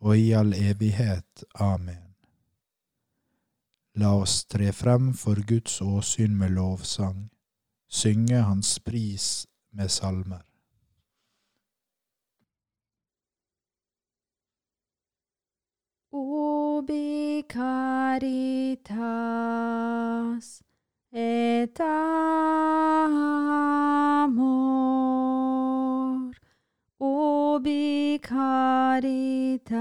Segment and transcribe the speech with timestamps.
[0.00, 1.44] og i all evighet.
[1.54, 2.04] Amen.
[3.98, 7.30] La oss tre frem for Guds åsyn med lovsang,
[7.88, 10.44] synge Hans pris med salmer.
[16.12, 18.22] Obi caritas
[21.12, 21.80] et
[28.28, 29.80] caritas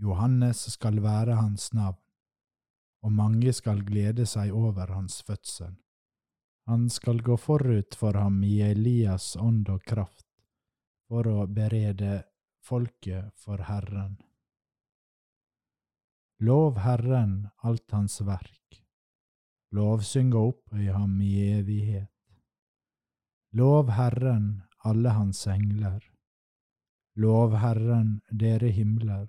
[0.00, 2.00] Johannes skal være hans navn,
[3.04, 5.74] og mange skal glede seg over hans fødsel.
[6.70, 10.26] Han skal gå forut for ham i Elias ånd og kraft,
[11.08, 12.22] for å berede
[12.64, 14.16] folket for Herren.
[16.40, 18.78] Lov Herren alt hans verk,
[19.76, 22.14] lovsyng og opphøy ham i evighet.
[23.52, 26.00] Lov Herren alle hans engler,
[27.20, 29.28] lov Herren dere himler.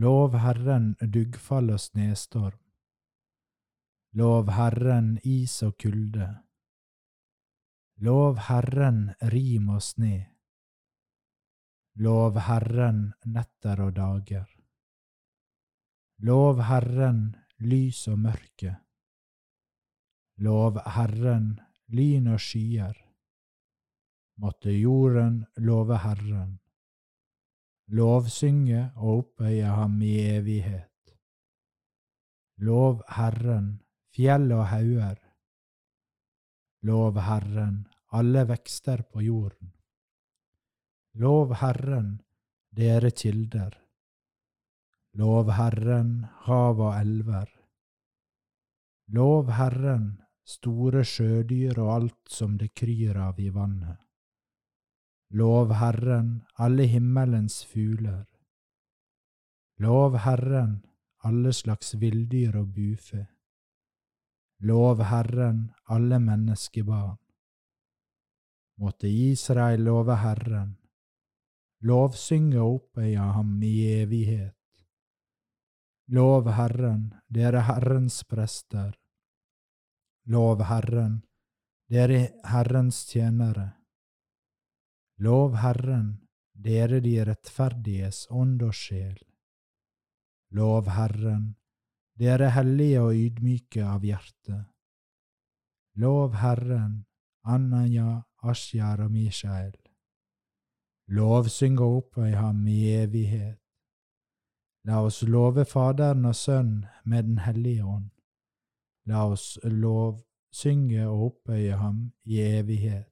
[0.00, 2.56] Lov Herren duggfall og snestorm.
[4.16, 6.28] Lov Herren is og kulde.
[8.00, 10.14] Lov Herren rim og sne.
[12.00, 14.48] Lov Herren netter og dager.
[16.24, 17.20] Lov Herren
[17.58, 18.72] lys og mørke.
[20.40, 21.52] Lov Herren
[21.92, 22.96] lyn og skyer.
[24.40, 26.59] Måtte jorden love Herren
[27.90, 31.14] lovsynge og opphøye ham i evighet.
[32.62, 33.80] Lov Herren,
[34.14, 35.18] fjell og hauger.
[36.86, 39.72] Lov Herren, alle vekster på jorden.
[41.14, 42.20] Lov Herren,
[42.70, 43.74] dere kilder.
[45.18, 47.48] Lov Herren, hav og elver.
[49.10, 53.98] Lov Herren, store sjødyr og alt som det kryr av i vannet.
[55.30, 58.26] Lov Herren, alle himmelens fugler.
[59.78, 60.82] Lov Herren,
[61.22, 63.26] alle slags villdyr og bufe.
[64.60, 67.16] Lov Herren, alle menneskebarn.
[68.80, 70.76] Måtte Israel love Herren,
[71.84, 73.72] lovsynge og opphøye ham i
[74.02, 74.56] evighet.
[76.08, 78.96] Lov Herren, dere Herrens prester.
[80.26, 81.20] Lov Herren,
[81.88, 83.79] dere Herrens tjenere.
[85.20, 86.14] Lov Herren,
[86.56, 89.18] dere de rettferdiges ånd og sjel.
[90.56, 91.56] Lov Herren,
[92.16, 94.62] dere hellige og ydmyke av hjerte.
[96.00, 97.04] Lov Herren,
[97.44, 99.76] Ananya, Asjar og Mishael.
[101.12, 103.60] Lovsyng og opphøy ham i evighet.
[104.88, 108.08] La oss love Faderen og Sønnen med Den hellige ånd.
[109.04, 113.09] La oss lovsynge og opphøye ham i evighet.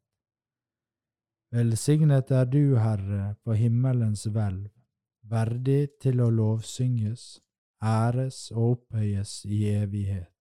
[1.50, 4.66] Velsignet er du, Herre, på himmelens hvelv,
[5.24, 7.38] verdig til å lovsynges,
[7.80, 10.34] æres og opphøyes i evighet.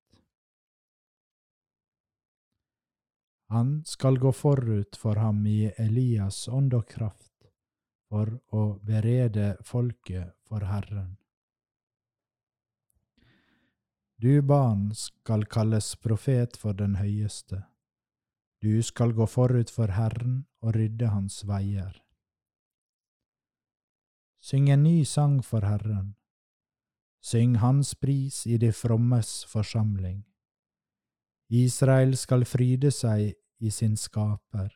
[3.55, 7.47] Han skal gå forut for ham i Elias ånd og kraft,
[8.11, 11.15] for å berede folket for Herren.
[14.19, 17.63] Du barn skal kalles profet for den høyeste.
[18.61, 21.93] Du skal gå forut for Herren og rydde hans veier.
[24.41, 26.15] Syng en ny sang for Herren.
[27.21, 30.23] Syng Hans pris i de frommes forsamling.
[31.49, 34.71] Israel skal fryde seg i sin skaper.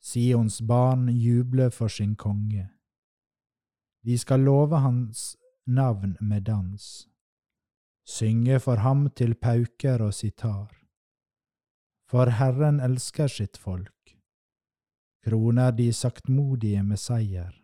[0.00, 2.68] Sions barn juble for sin konge.
[4.04, 7.08] De skal love hans navn med dans,
[8.04, 10.83] synge for ham til pauker og sitar.
[12.10, 14.16] For Herren elsker sitt folk,
[15.24, 17.54] kroner de saktmodige med seier.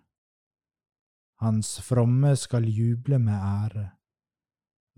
[1.44, 3.84] Hans fromme skal juble med ære,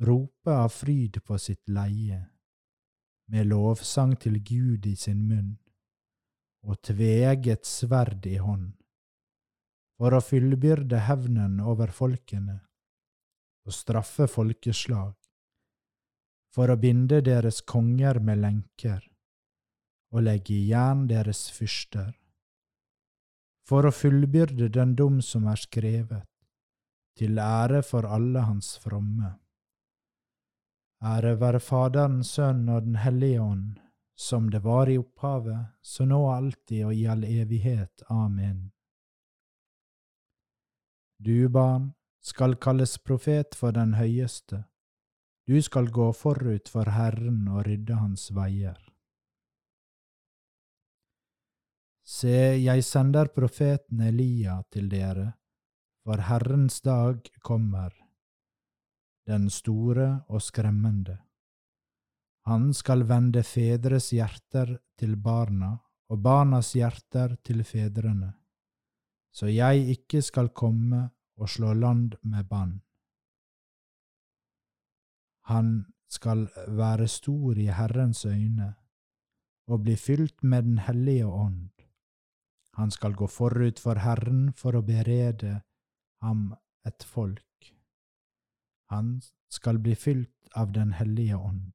[0.07, 2.21] rope av fryd på sitt leie,
[3.35, 5.57] med lovsang til Gud i sin munn,
[6.63, 8.73] og tveegget sverd i hånd,
[9.99, 12.61] for å fullbyrde hevnen over folkene.
[13.63, 15.15] Og straffe folkeslag,
[16.51, 19.12] for å binde deres konger med lenker
[20.13, 22.13] og legge i jern deres fyrster,
[23.69, 26.27] for å fullbyrde den dom som er skrevet,
[27.17, 29.33] til ære for alle hans fromme.
[31.03, 33.81] Ære være Faderen, Sønnen og Den hellige ånd,
[34.15, 38.05] som det var i opphavet, så nå alltid og i all evighet.
[38.09, 38.71] Amen.
[41.19, 41.93] Du, barn,
[42.23, 44.65] skal kalles profet for den høyeste.
[45.47, 48.92] Du skal gå forut for Herren og rydde hans veier.
[52.03, 55.29] Se, jeg sender profeten Elia til dere,
[56.03, 57.93] for Herrens dag kommer,
[59.31, 61.21] den store og skremmende.
[62.51, 65.77] Han skal vende fedres hjerter til barna
[66.11, 68.33] og barnas hjerter til fedrene,
[69.31, 71.05] så jeg ikke skal komme
[71.39, 72.81] og slå land med bann.
[75.47, 78.75] Han skal være stor i Herrens øyne
[79.71, 81.71] og bli fylt med Den hellige ånd
[82.77, 85.61] han skal gå forut for Herren for å berede
[86.25, 86.53] ham
[86.89, 87.73] et folk.
[88.93, 89.21] Han
[89.53, 91.73] skal bli fylt av Den hellige ånd.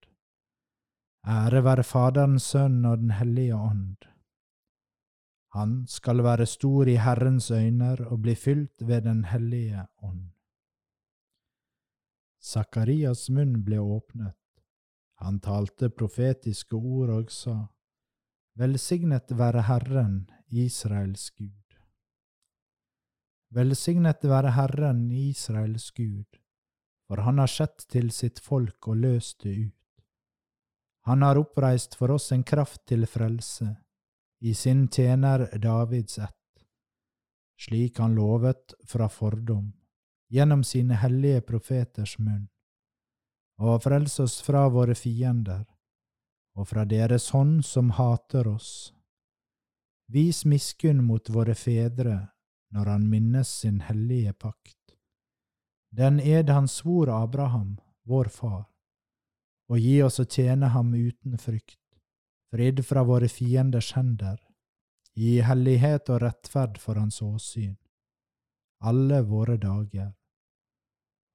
[1.27, 4.07] Ære være Faderens Sønn og Den hellige ånd.
[5.57, 10.29] Han skal være stor i Herrens øyner og bli fylt ved Den hellige ånd.
[12.39, 14.37] Sakarias munn ble åpnet.
[15.21, 17.57] Han talte profetiske ord og sa,
[18.57, 21.75] Velsignet være Herren, Israels Gud.
[23.51, 26.39] Velsignet være Herren, Israels Gud,
[27.07, 29.73] for han har sett til sitt folk og løst det ut.
[31.07, 33.69] Han har oppreist for oss en kraft til frelse,
[34.39, 36.65] i sin tjener Davids ett,
[37.59, 39.71] slik han lovet fra fordom,
[40.29, 42.49] gjennom sine hellige profeters munn,
[43.59, 45.63] og frelse oss fra våre fiender,
[46.55, 48.96] og fra deres hånd som hater oss.
[50.07, 52.29] Vis miskunn mot våre fedre
[52.71, 54.95] når han minnes sin hellige pakt.
[55.91, 58.65] Den ed han svor Abraham, vår far
[59.67, 61.81] og gi oss å tjene ham uten frykt,
[62.51, 64.39] fridd fra våre fienders hender,
[65.17, 67.75] i hellighet og rettferd for hans åsyn,
[68.79, 70.13] alle våre dager.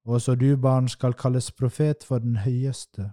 [0.06, 3.12] Også du, barn, skal kalles profet for den høyeste.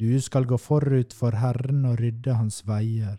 [0.00, 3.18] Du skal gå forut for Herren og rydde hans veier,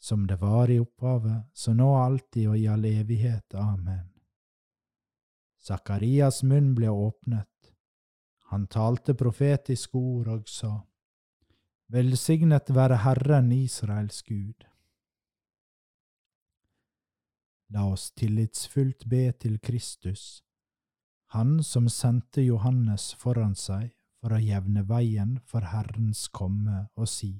[0.00, 3.54] som det var i opphavet, så nå alltid og i all evighet.
[3.54, 4.06] Amen.
[5.60, 7.74] Sakarias munn ble åpnet.
[8.50, 10.72] Han talte profetiske ord og sa,
[11.92, 14.64] Velsignet være Herren Israels Gud.
[17.70, 20.42] La oss tillitsfullt be til Kristus,
[21.34, 27.36] Han som sendte Johannes foran seg for å jevne veien for Herrens komme, og si,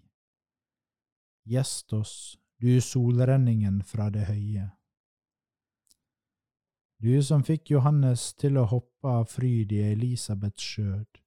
[1.50, 2.14] Gjest oss,
[2.61, 4.67] du solrenningen fra det høye.
[7.00, 11.21] Du som fikk Johannes til å hoppe av fryd i Elisabeths skjød,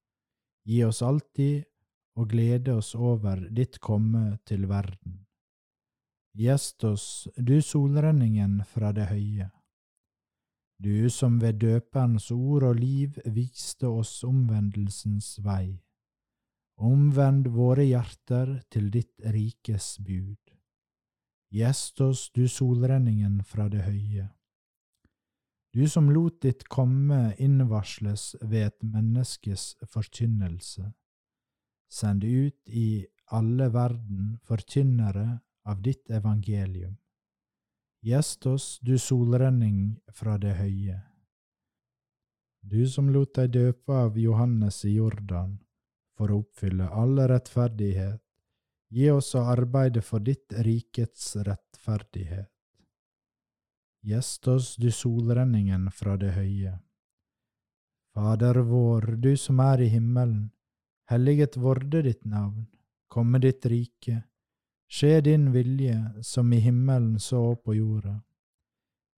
[0.69, 1.63] gi oss alltid
[2.21, 5.23] og glede oss over ditt komme til verden.
[6.37, 9.49] Gjest oss, du solrenningen fra det høye.
[10.77, 15.79] Du som ved døperens ord og liv viste oss omvendelsens vei.
[16.77, 20.42] Omvend våre hjerter til ditt rikes bud.
[21.53, 24.31] Gjest oss, du solrenningen fra det høye.
[25.74, 30.91] Du som lot ditt komme innvarsles ved et menneskes forkynnelse
[31.93, 33.05] Send ut i
[33.38, 35.27] alle verden forkynnere
[35.69, 36.95] av ditt evangelium.
[38.01, 40.98] Gjest oss, du solrenning fra det høye.
[42.65, 45.60] Du som lot deg døpe av Johannes i Jordan,
[46.17, 48.22] for å oppfylle all rettferdighet,
[48.93, 52.50] gi oss å arbeide for ditt rikets rettferdighet.
[54.03, 56.75] Gjest oss, du solrenningen fra det høye.
[58.13, 60.51] Fader vår, du som er i himmelen,
[61.09, 62.67] Helliget vorde ditt navn,
[63.12, 64.21] komme ditt rike,
[64.88, 68.19] skje din vilje, som i himmelen så på jorda.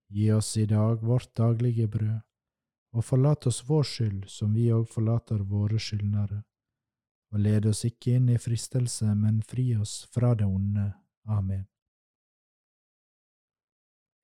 [0.09, 2.21] Gi oss i dag vårt daglige brød,
[2.95, 6.43] og forlat oss vår skyld, som vi òg forlater våre skyldnere.
[7.35, 10.85] Og led oss ikke inn i fristelse, men fri oss fra det onde.
[11.27, 11.65] Amen.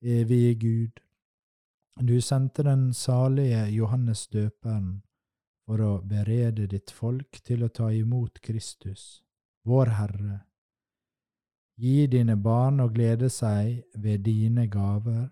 [0.01, 1.01] Evige Gud,
[1.99, 5.01] du sendte den salige Johannes døperen
[5.67, 9.21] for å berede ditt folk til å ta imot Kristus,
[9.67, 10.39] vår Herre.
[11.75, 15.27] Gi dine barn å glede seg ved dine gaver,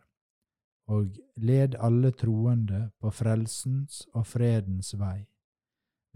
[0.90, 5.29] og led alle troende på frelsens og fredens vei.